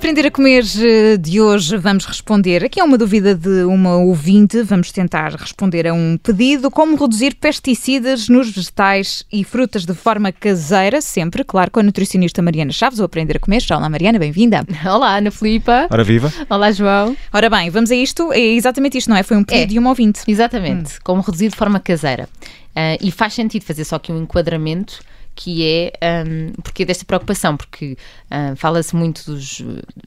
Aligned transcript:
Aprender 0.00 0.26
a 0.26 0.30
Comer 0.30 0.64
eh, 0.82 1.18
de 1.18 1.42
hoje 1.42 1.76
vamos 1.76 2.06
responder 2.06 2.64
aqui 2.64 2.80
é 2.80 2.82
uma 2.84 2.96
dúvida 2.96 3.34
de 3.34 3.64
uma 3.64 3.96
ouvinte. 3.98 4.62
Vamos 4.62 4.90
tentar 4.90 5.34
responder 5.34 5.86
a 5.86 5.92
um 5.92 6.16
pedido. 6.16 6.70
Como 6.70 6.96
reduzir 6.96 7.34
pesticidas 7.34 8.26
nos 8.26 8.50
vegetais 8.50 9.22
e 9.30 9.44
frutas 9.44 9.84
de 9.84 9.92
forma 9.92 10.32
caseira, 10.32 11.02
sempre, 11.02 11.44
claro, 11.44 11.70
com 11.70 11.80
a 11.80 11.82
nutricionista 11.82 12.40
Mariana 12.40 12.72
Chaves, 12.72 12.98
ou 12.98 13.04
Aprender 13.04 13.36
a 13.36 13.40
Comer. 13.40 13.62
Olá, 13.70 13.90
Mariana, 13.90 14.18
bem-vinda. 14.18 14.64
Olá, 14.86 15.18
Ana 15.18 15.30
Filipa. 15.30 15.86
Ora 15.90 16.02
viva. 16.02 16.32
Olá, 16.48 16.72
João. 16.72 17.14
Ora 17.30 17.50
bem, 17.50 17.68
vamos 17.68 17.90
a 17.90 17.94
isto. 17.94 18.32
É 18.32 18.40
exatamente 18.40 18.96
isto, 18.96 19.10
não 19.10 19.18
é? 19.18 19.22
Foi 19.22 19.36
um 19.36 19.44
pedido 19.44 19.64
É. 19.64 19.66
de 19.66 19.78
uma 19.78 19.90
ouvinte. 19.90 20.22
Exatamente, 20.26 20.98
como 21.04 21.20
reduzir 21.20 21.50
de 21.50 21.56
forma 21.56 21.78
caseira. 21.78 22.26
Ah, 22.74 22.96
e 23.02 23.10
faz 23.10 23.34
sentido 23.34 23.64
fazer 23.64 23.84
só 23.84 23.96
aqui 23.96 24.10
um 24.10 24.22
enquadramento 24.22 25.00
que 25.40 25.64
é 25.64 25.92
um, 26.26 26.52
porque 26.62 26.84
desta 26.84 27.02
preocupação, 27.06 27.56
porque 27.56 27.96
ah, 28.30 28.52
fala-se 28.56 28.94
muito 28.94 29.24
dos 29.24 29.64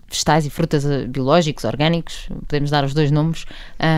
vegetais 0.07 0.45
e 0.45 0.49
frutas 0.51 0.85
eh, 0.85 1.07
biológicos, 1.07 1.63
orgânicos, 1.63 2.29
podemos 2.47 2.69
dar 2.69 2.83
os 2.83 2.93
dois 2.93 3.09
nomes, 3.09 3.43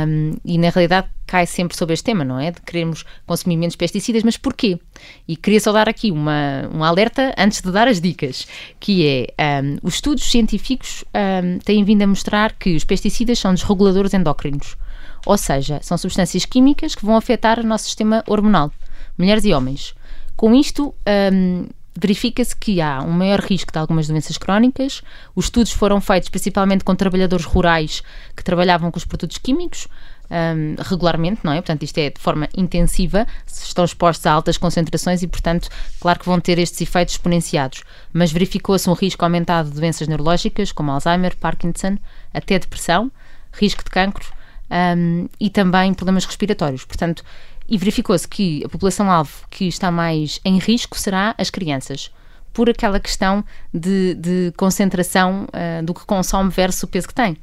um, 0.07 0.37
e 0.45 0.57
na 0.57 0.69
realidade 0.69 1.09
cai 1.27 1.45
sempre 1.45 1.75
sobre 1.75 1.93
este 1.93 2.05
tema, 2.05 2.23
não 2.23 2.39
é? 2.39 2.51
De 2.51 2.61
querermos 2.61 3.03
consumir 3.27 3.57
menos 3.57 3.75
pesticidas, 3.75 4.23
mas 4.23 4.37
porquê? 4.37 4.79
E 5.27 5.35
queria 5.35 5.59
só 5.59 5.73
dar 5.73 5.89
aqui 5.89 6.09
uma, 6.09 6.69
um 6.73 6.85
alerta 6.85 7.35
antes 7.37 7.61
de 7.61 7.69
dar 7.69 7.89
as 7.89 7.99
dicas, 7.99 8.47
que 8.79 9.05
é 9.37 9.61
um, 9.61 9.77
os 9.83 9.95
estudos 9.95 10.23
científicos 10.23 11.03
um, 11.13 11.59
têm 11.59 11.83
vindo 11.83 12.01
a 12.03 12.07
mostrar 12.07 12.53
que 12.53 12.77
os 12.77 12.85
pesticidas 12.85 13.39
são 13.39 13.53
desreguladores 13.53 14.13
endócrinos. 14.13 14.77
Ou 15.25 15.37
seja, 15.37 15.79
são 15.81 15.97
substâncias 15.97 16.45
químicas 16.45 16.95
que 16.95 17.05
vão 17.05 17.17
afetar 17.17 17.59
o 17.59 17.63
nosso 17.63 17.83
sistema 17.83 18.23
hormonal, 18.25 18.71
mulheres 19.17 19.43
e 19.43 19.51
homens. 19.51 19.93
Com 20.35 20.53
isto, 20.53 20.93
hum, 21.33 21.67
verifica-se 21.97 22.55
que 22.55 22.81
há 22.81 23.01
um 23.01 23.11
maior 23.11 23.39
risco 23.39 23.71
de 23.71 23.79
algumas 23.79 24.07
doenças 24.07 24.37
crónicas. 24.37 25.01
Os 25.33 25.45
estudos 25.45 25.71
foram 25.71 26.01
feitos 26.01 26.29
principalmente 26.29 26.83
com 26.83 26.93
trabalhadores 26.93 27.45
rurais 27.45 28.03
que 28.35 28.43
trabalhavam 28.43 28.91
com 28.91 28.97
os 28.97 29.05
produtos 29.05 29.37
químicos 29.37 29.87
hum, 30.29 30.75
regularmente, 30.79 31.39
não 31.43 31.53
é? 31.53 31.55
Portanto, 31.55 31.83
isto 31.83 31.97
é 31.99 32.09
de 32.09 32.19
forma 32.19 32.49
intensiva, 32.55 33.25
estão 33.47 33.85
expostos 33.85 34.25
a 34.25 34.31
altas 34.33 34.57
concentrações 34.57 35.23
e, 35.23 35.27
portanto, 35.27 35.69
claro 35.99 36.19
que 36.19 36.25
vão 36.25 36.39
ter 36.39 36.59
estes 36.59 36.81
efeitos 36.81 37.15
exponenciados. 37.15 37.83
Mas 38.11 38.31
verificou-se 38.31 38.89
um 38.89 38.93
risco 38.93 39.23
aumentado 39.23 39.69
de 39.69 39.79
doenças 39.79 40.07
neurológicas, 40.07 40.73
como 40.73 40.91
Alzheimer, 40.91 41.37
Parkinson, 41.37 41.97
até 42.33 42.59
depressão, 42.59 43.09
risco 43.53 43.83
de 43.85 43.89
cancro 43.89 44.33
um, 44.69 45.29
e 45.39 45.49
também 45.49 45.93
problemas 45.93 46.25
respiratórios. 46.25 46.83
Portanto, 46.83 47.23
e 47.67 47.77
verificou-se 47.77 48.27
que 48.27 48.63
a 48.65 48.69
população-alvo 48.69 49.47
que 49.49 49.67
está 49.67 49.91
mais 49.91 50.39
em 50.45 50.57
risco 50.57 50.97
será 50.97 51.33
as 51.37 51.49
crianças, 51.49 52.11
por 52.55 52.69
aquela 52.69 53.01
questão 53.01 53.43
de, 53.73 54.15
de 54.15 54.53
concentração 54.55 55.43
uh, 55.43 55.83
do 55.83 55.93
que 55.93 56.05
consome 56.05 56.49
versus 56.49 56.83
o 56.83 56.87
peso 56.87 57.05
que 57.05 57.13
tem. 57.13 57.35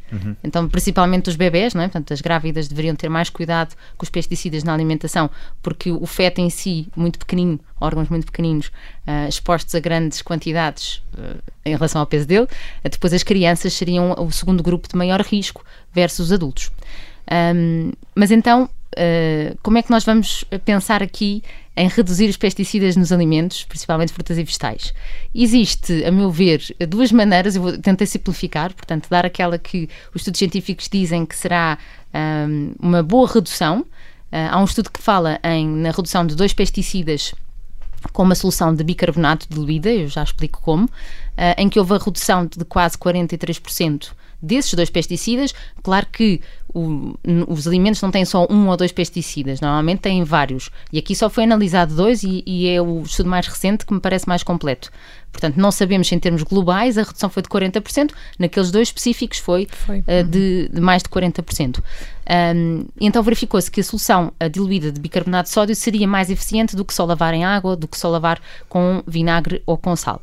Então, 0.43 0.67
principalmente 0.67 1.28
os 1.28 1.37
bebés, 1.37 1.75
não 1.75 1.83
é? 1.83 1.84
Portanto, 1.84 2.15
as 2.15 2.23
grávidas 2.23 2.67
deveriam 2.67 2.97
ter 2.97 3.11
mais 3.11 3.28
cuidado 3.28 3.77
com 3.98 4.05
os 4.05 4.09
pesticidas 4.09 4.65
na 4.65 4.73
alimentação, 4.73 5.31
porque 5.62 5.93
o 5.93 6.06
feto 6.06 6.41
em 6.41 6.48
si, 6.48 6.89
muito 6.97 7.19
pequenino, 7.19 7.61
órgãos 7.78 8.09
muito 8.09 8.25
pequeninos, 8.25 8.69
uh, 9.06 9.28
expostos 9.28 9.75
a 9.75 9.81
grandes 9.81 10.23
quantidades 10.23 11.03
uh, 11.12 11.43
em 11.62 11.73
relação 11.73 12.00
ao 12.00 12.06
peso 12.06 12.27
dele, 12.27 12.48
depois 12.83 13.12
as 13.12 13.23
crianças 13.23 13.75
seriam 13.75 14.12
o 14.12 14.33
segundo 14.33 14.62
grupo 14.62 14.89
de 14.89 14.97
maior 14.97 15.20
risco 15.20 15.62
versus 15.93 16.28
os 16.28 16.33
adultos. 16.33 16.70
Um, 17.55 17.93
mas 18.15 18.31
então, 18.31 18.69
uh, 18.98 19.59
como 19.62 19.79
é 19.79 19.83
que 19.83 19.91
nós 19.91 20.05
vamos 20.05 20.45
pensar 20.65 21.03
aqui 21.03 21.43
em 21.77 21.89
reduzir 21.89 22.29
os 22.29 22.37
pesticidas 22.37 22.97
nos 22.97 23.12
alimentos, 23.12 23.65
principalmente 23.65 24.12
frutas 24.12 24.39
e 24.39 24.45
vegetais? 24.45 24.94
Existe, 25.34 26.05
a 26.05 26.11
meu 26.11 26.31
ver, 26.31 26.62
duas 26.89 27.11
maneiras, 27.12 27.56
eu 27.56 27.62
vou 27.62 27.78
tentar 27.78 28.06
simplificar, 28.06 28.72
portanto, 28.75 29.09
dar 29.09 29.25
aquela 29.25 29.59
que 29.59 29.89
os 30.15 30.21
estudos 30.21 30.39
científicos 30.39 30.89
dizem 30.91 31.25
que 31.25 31.37
será 31.37 31.78
um, 32.49 32.75
uma 32.81 33.03
boa 33.03 33.28
redução. 33.28 33.81
Uh, 33.81 34.49
há 34.50 34.61
um 34.61 34.65
estudo 34.65 34.91
que 34.91 35.03
fala 35.03 35.39
em, 35.43 35.66
na 35.66 35.91
redução 35.91 36.27
de 36.27 36.34
dois 36.34 36.53
pesticidas 36.53 37.34
com 38.12 38.22
uma 38.22 38.34
solução 38.34 38.75
de 38.75 38.83
bicarbonato 38.83 39.47
diluída, 39.49 39.91
eu 39.91 40.09
já 40.09 40.22
explico 40.22 40.61
como, 40.61 40.89
em 41.56 41.69
que 41.69 41.78
houve 41.78 41.94
a 41.94 41.98
redução 41.98 42.47
de 42.47 42.65
quase 42.65 42.97
43% 42.98 44.10
desses 44.43 44.75
dois 44.75 44.91
pesticidas. 44.91 45.54
Claro 45.82 46.06
que 46.10 46.41
o, 46.75 47.15
os 47.47 47.66
alimentos 47.66 48.03
não 48.03 48.10
têm 48.10 48.25
só 48.25 48.47
um 48.50 48.69
ou 48.69 48.76
dois 48.76 48.91
pesticidas, 48.91 49.60
normalmente 49.60 50.00
têm 50.00 50.25
vários. 50.25 50.71
E 50.92 50.98
aqui 50.98 51.15
só 51.15 51.31
foi 51.31 51.44
analisado 51.44 51.94
dois 51.94 52.22
e, 52.25 52.42
e 52.44 52.69
é 52.69 52.82
o 52.82 53.03
estudo 53.03 53.28
mais 53.28 53.47
recente 53.47 53.87
que 53.87 53.94
me 53.94 54.00
parece 54.00 54.28
mais 54.28 54.42
completo. 54.42 54.91
Portanto, 55.31 55.56
não 55.56 55.71
sabemos 55.71 56.09
se 56.09 56.15
em 56.15 56.19
termos 56.19 56.42
globais 56.42 56.98
a 56.98 57.04
redução 57.04 57.31
foi 57.31 57.42
de 57.42 57.48
40%, 57.48 58.10
naqueles 58.38 58.71
dois 58.71 58.88
específicos 58.88 59.38
foi, 59.38 59.66
Foi. 59.71 60.00
uh, 60.00 60.25
de, 60.28 60.69
de 60.69 60.81
mais 60.81 61.03
de 61.03 61.09
40%. 61.09 61.82
Um, 62.54 62.84
então 63.00 63.22
verificou-se 63.22 63.71
que 63.71 63.81
a 63.81 63.84
solução 63.84 64.32
diluída 64.50 64.92
de 64.92 65.00
bicarbonato 65.00 65.48
de 65.48 65.54
sódio 65.54 65.75
seria 65.75 66.06
mais 66.06 66.31
eficiente 66.31 66.76
do 66.76 66.84
que 66.84 66.92
só 66.92 67.04
lavar 67.04 67.32
em 67.32 67.44
água, 67.44 67.76
do 67.76 67.88
que 67.88 67.98
só 67.98 68.09
lavar 68.09 68.41
com 68.69 69.03
vinagre 69.06 69.62
ou 69.65 69.78
com 69.78 69.97
sal. 69.97 70.21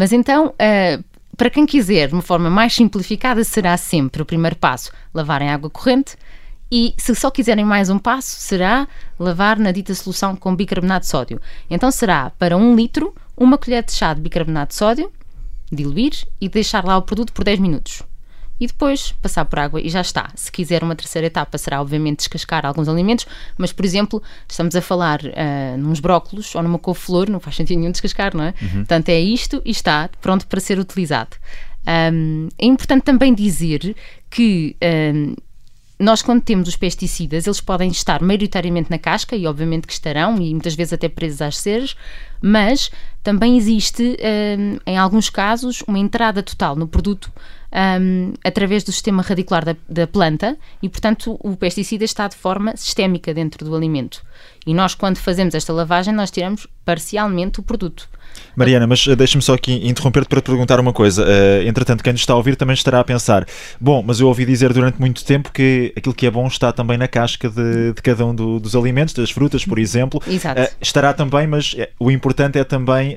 Mas 0.00 0.14
então, 0.14 0.46
uh, 0.46 1.04
para 1.36 1.50
quem 1.50 1.66
quiser, 1.66 2.08
de 2.08 2.14
uma 2.14 2.22
forma 2.22 2.48
mais 2.48 2.72
simplificada, 2.74 3.44
será 3.44 3.76
sempre 3.76 4.22
o 4.22 4.24
primeiro 4.24 4.56
passo 4.56 4.90
lavar 5.12 5.42
em 5.42 5.50
água 5.50 5.68
corrente. 5.68 6.16
E 6.72 6.94
se 6.96 7.14
só 7.14 7.30
quiserem 7.30 7.66
mais 7.66 7.90
um 7.90 7.98
passo, 7.98 8.40
será 8.40 8.88
lavar 9.18 9.58
na 9.58 9.70
dita 9.70 9.94
solução 9.94 10.34
com 10.34 10.56
bicarbonato 10.56 11.04
de 11.04 11.10
sódio. 11.10 11.40
Então 11.68 11.90
será 11.90 12.30
para 12.38 12.56
um 12.56 12.74
litro, 12.74 13.14
uma 13.36 13.58
colher 13.58 13.84
de 13.84 13.92
chá 13.92 14.14
de 14.14 14.22
bicarbonato 14.22 14.70
de 14.70 14.78
sódio, 14.78 15.12
diluir 15.70 16.26
e 16.40 16.48
deixar 16.48 16.82
lá 16.82 16.96
o 16.96 17.02
produto 17.02 17.34
por 17.34 17.44
10 17.44 17.58
minutos. 17.58 18.02
E 18.60 18.66
depois 18.66 19.12
passar 19.22 19.46
por 19.46 19.58
água 19.58 19.80
e 19.80 19.88
já 19.88 20.02
está. 20.02 20.30
Se 20.34 20.52
quiser 20.52 20.84
uma 20.84 20.94
terceira 20.94 21.26
etapa, 21.26 21.56
será 21.56 21.80
obviamente 21.80 22.18
descascar 22.18 22.66
alguns 22.66 22.88
alimentos, 22.88 23.26
mas 23.56 23.72
por 23.72 23.84
exemplo, 23.84 24.22
estamos 24.46 24.76
a 24.76 24.82
falar 24.82 25.20
uh, 25.22 25.78
nos 25.78 25.98
brócolos 25.98 26.54
ou 26.54 26.62
numa 26.62 26.78
couve-flor, 26.78 27.30
não 27.30 27.40
faz 27.40 27.56
sentido 27.56 27.78
nenhum 27.78 27.90
descascar, 27.90 28.36
não 28.36 28.44
é? 28.44 28.52
Portanto, 28.52 29.08
é 29.08 29.18
isto 29.18 29.62
e 29.64 29.70
está 29.70 30.10
pronto 30.20 30.46
para 30.46 30.60
ser 30.60 30.78
utilizado. 30.78 31.36
Um, 32.12 32.48
é 32.58 32.66
importante 32.66 33.04
também 33.04 33.32
dizer 33.32 33.96
que 34.28 34.76
um, 35.14 35.34
nós, 36.00 36.22
quando 36.22 36.42
temos 36.42 36.66
os 36.66 36.76
pesticidas, 36.76 37.46
eles 37.46 37.60
podem 37.60 37.90
estar 37.90 38.22
maioritariamente 38.22 38.90
na 38.90 38.98
casca, 38.98 39.36
e 39.36 39.46
obviamente 39.46 39.86
que 39.86 39.92
estarão, 39.92 40.36
e 40.40 40.50
muitas 40.50 40.74
vezes 40.74 40.94
até 40.94 41.08
presos 41.10 41.42
às 41.42 41.58
ceres, 41.58 41.94
mas 42.40 42.90
também 43.22 43.56
existe, 43.56 44.16
um, 44.58 44.78
em 44.86 44.96
alguns 44.96 45.28
casos, 45.28 45.82
uma 45.86 45.98
entrada 45.98 46.42
total 46.42 46.74
no 46.74 46.88
produto 46.88 47.30
um, 47.72 48.32
através 48.42 48.82
do 48.82 48.92
sistema 48.92 49.22
radicular 49.22 49.64
da, 49.64 49.76
da, 49.88 50.06
planta 50.06 50.56
e, 50.82 50.88
portanto, 50.88 51.38
o 51.40 51.56
pesticida 51.56 52.04
está 52.04 52.26
de 52.28 52.36
forma 52.36 52.76
sistémica 52.76 53.32
dentro 53.32 53.64
do 53.64 53.74
alimento. 53.74 54.22
E 54.66 54.74
nós, 54.74 54.94
quando 54.94 55.18
fazemos 55.18 55.54
esta 55.54 55.72
lavagem, 55.72 56.12
nós 56.12 56.30
tiramos 56.30 56.66
parcialmente 56.84 57.60
o 57.60 57.62
produto. 57.62 58.08
Mariana, 58.54 58.86
mas 58.86 59.06
uh, 59.06 59.16
deixa-me 59.16 59.42
só 59.42 59.54
aqui 59.54 59.86
interromper-te 59.88 60.28
para 60.28 60.40
te 60.40 60.44
perguntar 60.44 60.78
uma 60.80 60.92
coisa. 60.92 61.24
Uh, 61.24 61.66
entretanto, 61.66 62.02
quem 62.02 62.12
nos 62.12 62.22
está 62.22 62.32
a 62.32 62.36
ouvir 62.36 62.56
também 62.56 62.74
estará 62.74 63.00
a 63.00 63.04
pensar: 63.04 63.46
bom, 63.80 64.02
mas 64.02 64.20
eu 64.20 64.28
ouvi 64.28 64.44
dizer 64.44 64.72
durante 64.72 65.00
muito 65.00 65.24
tempo 65.24 65.50
que 65.52 65.92
aquilo 65.96 66.14
que 66.14 66.26
é 66.26 66.30
bom 66.30 66.46
está 66.46 66.72
também 66.72 66.98
na 66.98 67.08
casca 67.08 67.48
de, 67.48 67.92
de 67.92 68.02
cada 68.02 68.24
um 68.24 68.34
do, 68.34 68.60
dos 68.60 68.76
alimentos, 68.76 69.14
das 69.14 69.30
frutas, 69.30 69.64
por 69.64 69.78
exemplo. 69.78 70.20
Exato. 70.26 70.60
Uh, 70.60 70.68
estará 70.80 71.12
também, 71.12 71.46
mas 71.46 71.74
o 71.98 72.10
importante 72.10 72.29
é 72.58 72.64
também 72.64 73.16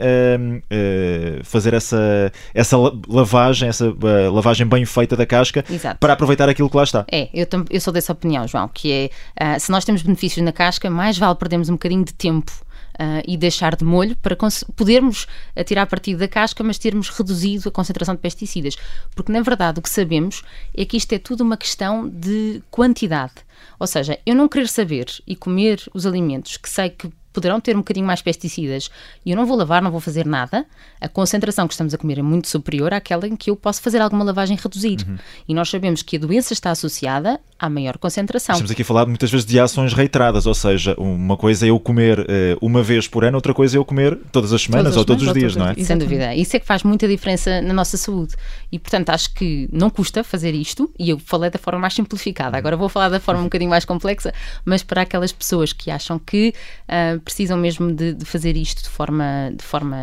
fazer 1.44 1.74
essa, 1.74 2.32
essa 2.54 2.78
lavagem, 3.08 3.70
essa 3.70 3.94
lavagem 4.32 4.68
bem 4.68 4.86
feita 4.86 5.16
da 5.16 5.26
casca 5.26 5.64
Exato. 5.70 5.98
para 6.00 6.14
aproveitar 6.14 6.50
aquilo 6.50 6.70
que 6.70 6.78
lá 6.78 6.84
está. 6.84 7.06
É, 7.12 7.30
eu, 7.34 7.48
eu 7.70 7.82
sou 7.82 7.94
dessa 7.94 8.12
opinião, 8.12 8.48
João, 8.48 8.68
que 8.68 9.12
é 9.38 9.60
se 9.60 9.72
nós 9.72 9.86
temos 9.86 10.02
benefícios 10.02 10.44
na 10.44 10.52
casca, 10.52 10.90
mais 10.90 11.18
vale 11.18 11.36
perdermos 11.36 11.70
um 11.70 11.74
bocadinho 11.74 12.04
de 12.04 12.14
tempo 12.14 12.52
Uh, 12.94 13.26
e 13.28 13.36
deixar 13.36 13.76
de 13.76 13.84
molho 13.84 14.16
para 14.18 14.38
podermos 14.76 15.24
uh, 15.58 15.64
tirar 15.64 15.88
partido 15.88 16.20
da 16.20 16.28
casca, 16.28 16.64
mas 16.64 16.78
termos 16.78 17.10
reduzido 17.10 17.68
a 17.68 17.72
concentração 17.72 18.14
de 18.14 18.22
pesticidas. 18.22 18.76
Porque, 19.16 19.32
na 19.32 19.42
verdade, 19.42 19.80
o 19.80 19.82
que 19.82 19.90
sabemos 19.90 20.44
é 20.78 20.86
que 20.86 20.96
isto 20.96 21.12
é 21.12 21.18
tudo 21.18 21.42
uma 21.42 21.58
questão 21.58 22.08
de 22.08 22.62
quantidade. 22.70 23.34
Ou 23.80 23.88
seja, 23.88 24.20
eu 24.28 24.36
não 24.36 24.48
querer 24.48 24.68
saber 24.68 25.08
e 25.26 25.36
comer 25.36 25.82
os 25.92 26.06
alimentos 26.06 26.56
que 26.58 26.70
sei 26.70 26.92
que 26.92 27.10
poderão 27.34 27.60
ter 27.60 27.76
um 27.76 27.80
bocadinho 27.80 28.06
mais 28.06 28.22
pesticidas 28.22 28.90
e 29.26 29.32
eu 29.32 29.38
não 29.38 29.46
vou 29.46 29.58
lavar, 29.58 29.82
não 29.82 29.92
vou 29.92 30.00
fazer 30.00 30.26
nada, 30.26 30.66
a 31.02 31.10
concentração 31.10 31.68
que 31.68 31.74
estamos 31.74 31.94
a 31.94 31.98
comer 31.98 32.20
é 32.20 32.22
muito 32.22 32.48
superior 32.48 32.94
àquela 32.94 33.28
em 33.28 33.36
que 33.36 33.50
eu 33.50 33.56
posso 33.56 33.82
fazer 33.82 34.02
alguma 34.02 34.24
lavagem 34.24 34.56
e 34.56 34.60
reduzir. 34.62 35.00
Uhum. 35.08 35.18
E 35.48 35.54
nós 35.54 35.70
sabemos 35.70 36.02
que 36.02 36.18
a 36.18 36.20
doença 36.20 36.54
está 36.54 36.72
associada 36.72 37.40
à 37.60 37.70
maior 37.70 37.98
concentração. 37.98 38.54
Estamos 38.54 38.72
aqui 38.72 38.82
a 38.82 38.86
falar 38.86 39.06
muitas 39.06 39.32
vezes 39.32 39.46
de 39.46 39.60
ações 39.60 39.94
reiteradas, 39.94 40.46
ou 40.46 40.54
seja, 40.54 40.96
uma 40.98 41.36
coisa 41.36 41.66
é 41.66 41.70
eu 41.70 41.80
comer 41.80 42.20
uh, 42.20 42.24
uma 42.62 42.84
vez 42.84 43.08
por 43.08 43.24
ano, 43.24 43.38
outra 43.38 43.54
coisa 43.54 43.78
é 43.78 43.80
eu 43.80 43.86
comer 43.86 44.18
todas 44.32 44.54
as 44.54 44.62
semanas 44.62 44.94
todas 44.94 44.94
as 44.94 44.98
ou 44.98 45.06
todos 45.06 45.28
os 45.28 45.34
dias, 45.34 45.56
não 45.56 45.70
é? 45.70 45.76
Sem 45.76 45.98
dúvida. 45.98 46.36
Isso 46.36 46.56
é 46.56 46.60
que 46.60 46.66
faz 46.66 46.84
muita 46.84 47.08
diferença 47.08 47.62
na 47.62 47.74
nossa 47.74 47.98
saúde. 47.98 48.36
E, 48.72 48.78
portanto, 48.78 49.10
acho 49.10 49.34
que 49.34 49.70
não 49.72 49.90
custa 49.90 50.24
fazer 50.24 50.54
isto, 50.54 50.92
e 51.00 51.10
eu 51.10 51.20
falei 51.20 51.50
da 51.50 51.60
forma 51.60 51.80
mais 51.80 51.94
simplificada. 51.94 52.58
Agora 52.58 52.76
vou 52.76 52.90
falar 52.90 53.10
da 53.10 53.20
forma 53.20 53.42
um 53.42 53.46
bocadinho 53.46 53.70
mais 53.70 53.86
complexa, 53.86 54.34
mas 54.66 54.84
para 54.84 55.02
aquelas 55.02 55.32
pessoas 55.32 55.74
que 55.74 55.90
acham 55.90 56.20
que 56.20 56.54
uh, 56.88 57.20
precisam 57.24 57.58
mesmo 57.58 57.92
de, 57.92 58.14
de, 58.14 58.26
fazer 58.26 58.56
isto 58.56 58.84
de 58.84 58.90
forma, 58.90 59.52
de 59.56 59.64
forma 59.64 59.98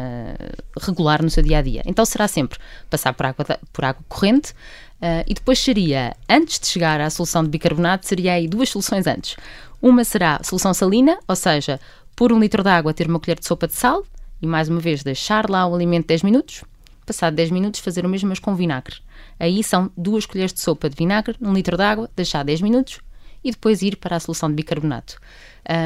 regular 0.81 1.22
no 1.22 1.31
seu 1.31 1.43
dia 1.43 1.58
a 1.58 1.62
dia. 1.62 1.82
Então 1.87 2.05
será 2.05 2.26
sempre 2.26 2.58
passar 2.88 3.12
por 3.12 3.26
água, 3.26 3.46
por 3.72 3.84
água 3.84 4.02
corrente. 4.08 4.52
Uh, 5.00 5.25
e 5.26 5.32
depois 5.32 5.58
seria, 5.58 6.14
antes 6.28 6.61
de 6.61 6.67
chegar 6.67 7.00
à 7.00 7.08
solução 7.08 7.43
de 7.43 7.49
bicarbonato, 7.49 8.06
seria 8.06 8.34
aí 8.34 8.46
duas 8.46 8.69
soluções 8.69 9.06
antes. 9.06 9.37
Uma 9.81 10.05
será 10.05 10.40
solução 10.43 10.75
salina, 10.75 11.19
ou 11.26 11.34
seja, 11.34 11.81
por 12.14 12.32
um 12.32 12.38
litro 12.38 12.62
de 12.62 12.69
água 12.69 12.93
ter 12.93 13.08
uma 13.08 13.19
colher 13.19 13.38
de 13.38 13.46
sopa 13.46 13.67
de 13.67 13.75
sal 13.75 14.05
e 14.43 14.46
mais 14.46 14.69
uma 14.69 14.78
vez 14.78 15.02
deixar 15.02 15.49
lá 15.49 15.67
o 15.67 15.75
alimento 15.75 16.06
10 16.08 16.22
minutos. 16.22 16.64
Passado 17.06 17.34
10 17.34 17.50
minutos, 17.50 17.81
fazer 17.81 18.05
o 18.05 18.08
mesmo, 18.08 18.28
mas 18.28 18.38
com 18.38 18.55
vinagre. 18.55 18.96
Aí 19.38 19.64
são 19.64 19.90
duas 19.96 20.26
colheres 20.26 20.52
de 20.52 20.61
sopa 20.61 20.90
de 20.90 20.96
vinagre, 20.96 21.37
um 21.40 21.52
litro 21.52 21.76
de 21.76 21.82
água, 21.82 22.11
deixar 22.14 22.44
10 22.44 22.61
minutos 22.61 23.00
e 23.43 23.50
depois 23.50 23.82
ir 23.82 23.96
para 23.96 24.17
a 24.17 24.20
solução 24.20 24.49
de 24.49 24.55
bicarbonato. 24.56 25.19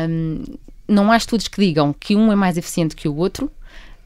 Um, 0.08 0.42
não 0.86 1.10
há 1.10 1.16
estudos 1.16 1.48
que 1.48 1.60
digam 1.60 1.92
que 1.92 2.14
um 2.14 2.30
é 2.30 2.36
mais 2.36 2.56
eficiente 2.56 2.96
que 2.96 3.08
o 3.08 3.16
outro. 3.16 3.46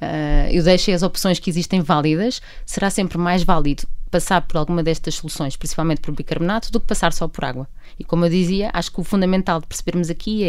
Uh, 0.01 0.49
eu 0.53 0.63
deixei 0.63 0.95
as 0.95 1.03
opções 1.03 1.39
que 1.39 1.51
existem 1.51 1.81
válidas. 1.81 2.41
Será 2.65 2.89
sempre 2.89 3.19
mais 3.19 3.43
válido 3.43 3.87
passar 4.11 4.43
por 4.43 4.57
alguma 4.57 4.83
destas 4.83 5.17
soluções, 5.17 5.57
principalmente 5.57 6.01
por 6.01 6.15
bicarbonato, 6.15 6.73
do 6.73 6.81
que 6.81 6.87
passar 6.87 7.13
só 7.13 7.29
por 7.29 7.45
água. 7.45 7.69
E 7.99 8.05
como 8.05 8.25
eu 8.25 8.31
dizia, 8.31 8.71
acho 8.73 8.91
que 8.93 9.01
o 9.01 9.05
fundamental 9.05 9.61
de 9.61 9.67
percebermos 9.67 10.09
aqui 10.09 10.45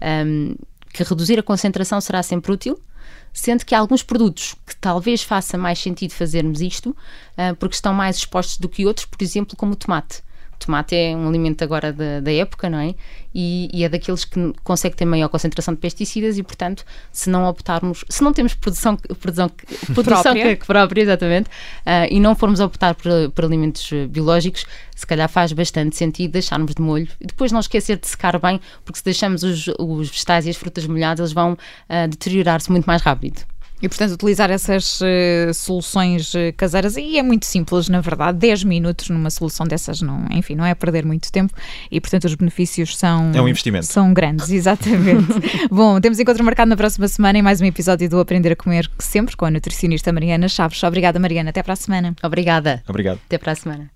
é 0.00 0.24
um, 0.24 0.54
que 0.92 1.02
reduzir 1.02 1.38
a 1.38 1.42
concentração 1.42 2.00
será 2.00 2.22
sempre 2.22 2.52
útil, 2.52 2.80
sendo 3.32 3.64
que 3.64 3.74
há 3.74 3.80
alguns 3.80 4.02
produtos 4.02 4.54
que 4.66 4.74
talvez 4.76 5.22
faça 5.22 5.58
mais 5.58 5.78
sentido 5.78 6.12
fazermos 6.12 6.60
isto, 6.60 6.90
uh, 6.90 7.54
porque 7.58 7.74
estão 7.74 7.92
mais 7.92 8.16
expostos 8.16 8.58
do 8.58 8.68
que 8.68 8.86
outros, 8.86 9.04
por 9.04 9.22
exemplo, 9.22 9.56
como 9.56 9.72
o 9.72 9.76
tomate. 9.76 10.22
Tomate 10.58 10.94
é 10.94 11.16
um 11.16 11.28
alimento 11.28 11.62
agora 11.62 11.92
da, 11.92 12.20
da 12.20 12.32
época, 12.32 12.68
não 12.68 12.78
é? 12.78 12.94
E, 13.34 13.68
e, 13.72 13.84
é 13.84 13.88
daqueles 13.88 14.24
que 14.24 14.52
consegue 14.64 14.96
ter 14.96 15.04
maior 15.04 15.28
concentração 15.28 15.74
de 15.74 15.80
pesticidas 15.80 16.38
e, 16.38 16.42
portanto, 16.42 16.84
se 17.12 17.28
não 17.28 17.46
optarmos, 17.46 18.04
se 18.08 18.24
não 18.24 18.32
temos 18.32 18.54
produção, 18.54 18.96
produção, 18.96 19.50
produção 19.94 20.22
própria. 20.22 20.56
Que, 20.56 20.66
própria, 20.66 21.02
exatamente, 21.02 21.48
uh, 21.48 22.08
e 22.10 22.18
não 22.18 22.34
formos 22.34 22.60
optar 22.60 22.94
por, 22.94 23.10
por, 23.34 23.44
alimentos 23.44 23.90
biológicos, 24.08 24.64
se 24.94 25.06
calhar 25.06 25.28
faz 25.28 25.52
bastante 25.52 25.96
sentido 25.96 26.32
deixarmos 26.32 26.74
de 26.74 26.80
molho 26.80 27.08
e 27.20 27.26
depois 27.26 27.52
não 27.52 27.60
esquecer 27.60 27.98
de 27.98 28.06
secar 28.06 28.38
bem, 28.38 28.58
porque 28.84 28.98
se 28.98 29.04
deixamos 29.04 29.42
os, 29.42 29.68
os 29.78 30.08
vegetais 30.08 30.46
e 30.46 30.50
as 30.50 30.56
frutas 30.56 30.86
molhadas, 30.86 31.20
eles 31.20 31.32
vão 31.32 31.52
uh, 31.52 32.08
deteriorar-se 32.08 32.70
muito 32.70 32.86
mais 32.86 33.02
rápido. 33.02 33.44
E, 33.80 33.88
portanto, 33.88 34.12
utilizar 34.12 34.50
essas 34.50 35.00
uh, 35.00 35.52
soluções 35.52 36.32
uh, 36.34 36.52
caseiras, 36.56 36.96
e 36.96 37.18
é 37.18 37.22
muito 37.22 37.44
simples, 37.44 37.88
na 37.88 38.00
verdade, 38.00 38.38
10 38.38 38.64
minutos 38.64 39.10
numa 39.10 39.30
solução 39.30 39.66
dessas, 39.66 40.00
não, 40.00 40.24
enfim, 40.30 40.54
não 40.54 40.64
é 40.64 40.74
perder 40.74 41.04
muito 41.04 41.30
tempo 41.30 41.52
e, 41.90 42.00
portanto, 42.00 42.24
os 42.24 42.34
benefícios 42.34 42.96
são... 42.96 43.32
É 43.34 43.42
um 43.42 43.48
investimento. 43.48 43.86
São 43.86 44.14
grandes, 44.14 44.50
exatamente. 44.50 45.26
Bom, 45.70 46.00
temos 46.00 46.18
encontro 46.18 46.42
marcado 46.42 46.70
na 46.70 46.76
próxima 46.76 47.06
semana 47.06 47.38
em 47.38 47.42
mais 47.42 47.60
um 47.60 47.64
episódio 47.64 48.08
do 48.08 48.18
Aprender 48.18 48.52
a 48.52 48.56
Comer, 48.56 48.90
sempre 48.98 49.36
com 49.36 49.44
a 49.44 49.50
nutricionista 49.50 50.12
Mariana 50.12 50.48
Chaves. 50.48 50.82
Obrigada, 50.82 51.18
Mariana. 51.18 51.50
Até 51.50 51.62
para 51.62 51.74
a 51.74 51.76
semana. 51.76 52.14
Obrigada. 52.22 52.82
Obrigado. 52.88 53.20
Até 53.26 53.38
para 53.38 53.52
a 53.52 53.54
semana. 53.54 53.95